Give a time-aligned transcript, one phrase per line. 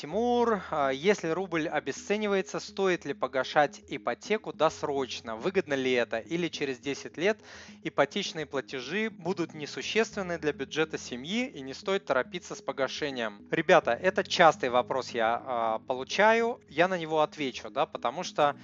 [0.00, 5.34] Тимур, а, если рубль обесценивается, стоит ли погашать ипотеку досрочно?
[5.34, 6.18] Выгодно ли это?
[6.18, 7.40] Или через 10 лет
[7.82, 13.44] ипотечные платежи будут несущественны для бюджета семьи и не стоит торопиться с погашением?
[13.50, 18.54] Ребята, это частый вопрос я э, получаю, я на него отвечу, да, потому что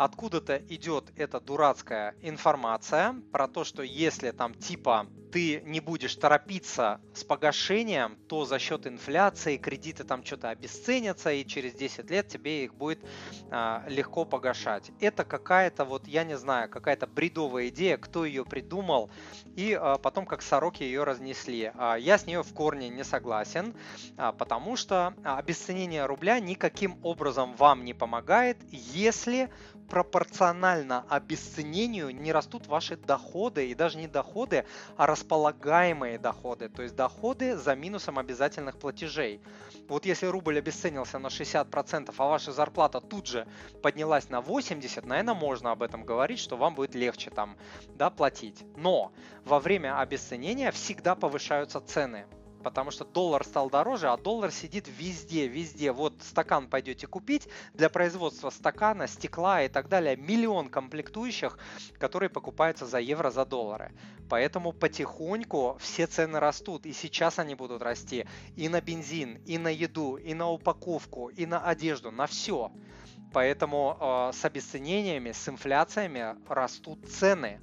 [0.00, 7.00] откуда-то идет эта дурацкая информация про то, что если там типа ты не будешь торопиться
[7.14, 12.64] с погашением, то за счет инфляции кредиты там что-то обесценятся, и через 10 лет тебе
[12.64, 12.98] их будет
[13.50, 14.90] а, легко погашать.
[15.00, 19.10] Это какая-то вот, я не знаю, какая-то бредовая идея, кто ее придумал,
[19.54, 21.70] и а, потом как сороки ее разнесли.
[21.74, 23.74] А, я с нее в корне не согласен,
[24.16, 29.50] а, потому что обесценение рубля никаким образом вам не помогает, если
[29.90, 34.64] пропорционально обесценению не растут ваши доходы, и даже не доходы,
[34.96, 39.42] а располагаемые доходы, то есть доходы за минусом обязательных платежей.
[39.88, 43.46] Вот если рубль обесценился на 60%, а ваша зарплата тут же
[43.82, 47.56] поднялась на 80%, наверное, можно об этом говорить, что вам будет легче там
[47.96, 48.64] да, платить.
[48.76, 49.12] Но
[49.44, 52.26] во время обесценения всегда повышаются цены
[52.62, 55.92] потому что доллар стал дороже, а доллар сидит везде, везде.
[55.92, 61.58] Вот стакан пойдете купить, для производства стакана, стекла и так далее, миллион комплектующих,
[61.98, 63.92] которые покупаются за евро, за доллары.
[64.28, 68.26] Поэтому потихоньку все цены растут, и сейчас они будут расти
[68.56, 72.70] и на бензин, и на еду, и на упаковку, и на одежду, на все.
[73.32, 77.60] Поэтому э, с обесценениями, с инфляциями растут цены.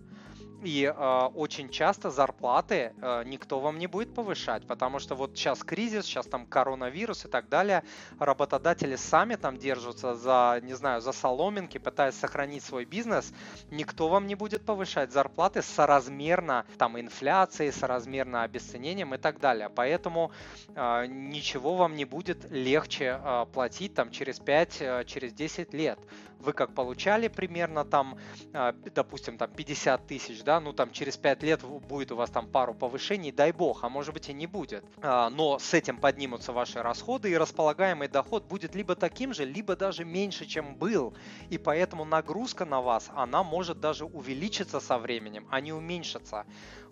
[0.64, 5.64] И э, очень часто зарплаты э, никто вам не будет повышать, потому что вот сейчас
[5.64, 7.84] кризис, сейчас там коронавирус и так далее,
[8.20, 13.32] работодатели сами там держатся за, не знаю, за соломинки, пытаясь сохранить свой бизнес,
[13.70, 19.70] никто вам не будет повышать зарплаты соразмерно там инфляции, соразмерно обесценением и так далее.
[19.70, 20.32] Поэтому
[20.74, 26.00] э, ничего вам не будет легче э, платить там через 5, э, через 10 лет.
[26.40, 28.18] Вы как получали примерно там,
[28.54, 32.48] э, допустим, там 50 тысяч, да, ну там через 5 лет будет у вас там
[32.48, 34.82] пару повышений, дай бог, а может быть и не будет.
[35.02, 39.76] А, но с этим поднимутся ваши расходы, и располагаемый доход будет либо таким же, либо
[39.76, 41.14] даже меньше, чем был.
[41.50, 46.46] И поэтому нагрузка на вас, она может даже увеличиться со временем, а не уменьшиться.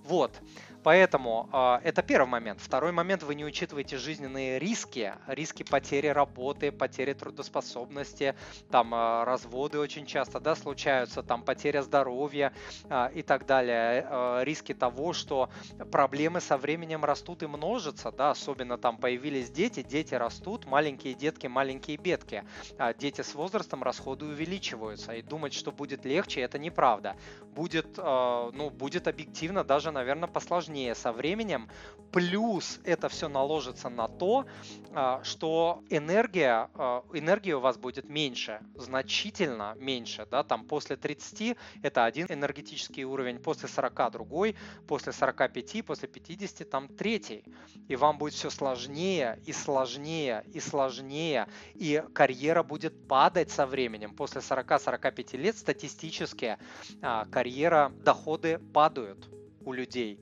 [0.06, 0.34] Вот.
[0.84, 2.62] Поэтому э, это первый момент.
[2.62, 8.36] Второй момент, вы не учитываете жизненные риски, риски потери работы, потери трудоспособности,
[8.70, 12.54] там э, разводы очень часто, да, случаются, там потеря здоровья
[12.88, 15.50] э, и так далее, э, риски того, что
[15.92, 21.48] проблемы со временем растут и множатся, да, особенно там появились дети, дети растут, маленькие детки,
[21.48, 22.44] маленькие бедки,
[22.78, 27.16] а дети с возрастом расходы увеличиваются, и думать, что будет легче, это неправда.
[27.54, 31.70] Будет, э, ну, будет объективно даже, наверное, посложнее сложнее со временем.
[32.12, 34.46] Плюс это все наложится на то,
[34.94, 36.70] а, что энергия,
[37.14, 40.26] энергии у вас будет меньше, значительно меньше.
[40.32, 40.44] Да?
[40.44, 44.56] Там после 30 это один энергетический уровень, после 40 другой,
[44.88, 47.44] после 45, после 50 там третий.
[47.88, 51.48] И вам будет все сложнее и сложнее и сложнее.
[51.74, 54.16] И карьера будет падать со временем.
[54.16, 56.58] После 40-45 лет статистически
[57.02, 59.30] а, карьера, доходы падают
[59.66, 60.20] у людей.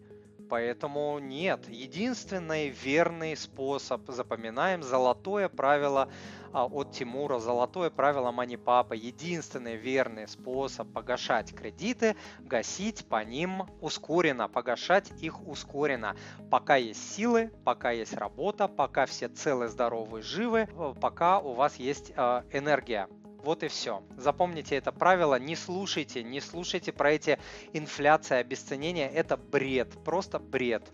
[0.50, 6.12] Поэтому нет, единственный верный способ, запоминаем, золотое правило
[6.54, 15.12] от Тимура, золотое правило Манипапа, единственный верный способ погашать кредиты, гасить по ним ускоренно, погашать
[15.22, 16.16] их ускоренно.
[16.50, 21.76] Пока есть силы, пока есть работа, пока все целы, здоровы, живы, э, пока у вас
[21.78, 23.08] есть э, энергия.
[23.44, 24.02] Вот и все.
[24.16, 27.40] Запомните это правило, не слушайте, не слушайте про эти
[27.74, 30.94] инфляции, обесценения, это бред, просто бред.